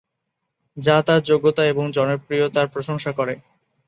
যা 0.77 0.95
তার 1.01 1.21
যোগ্যতা 1.23 1.63
এবং 1.65 1.85
জনপ্রিয়তার 1.91 2.67
প্রশংসা 2.67 3.11
করে। 3.11 3.33